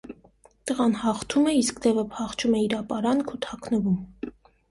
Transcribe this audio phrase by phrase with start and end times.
[0.69, 4.33] Տղան հաղթում է, իսկ դևը փախչում է իր ապարանք ու թաքնվում։